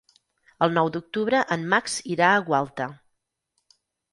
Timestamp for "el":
0.67-0.71